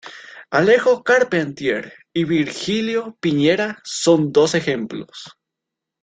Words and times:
Alejo 0.49 1.03
Carpentier 1.03 1.93
y 2.11 2.23
Virgilio 2.23 3.15
Piñera 3.21 3.79
son 3.83 4.31
dos 4.31 4.55
ejemplos. 4.55 5.37